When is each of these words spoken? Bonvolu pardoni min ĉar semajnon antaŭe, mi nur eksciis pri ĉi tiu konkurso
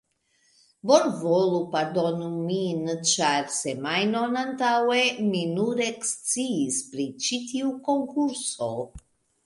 Bonvolu 0.91 1.59
pardoni 1.75 2.29
min 2.47 2.89
ĉar 3.11 3.45
semajnon 3.59 4.35
antaŭe, 4.43 4.99
mi 5.29 5.45
nur 5.61 5.87
eksciis 5.93 6.85
pri 6.95 7.11
ĉi 7.27 7.45
tiu 7.55 7.75
konkurso 7.91 8.73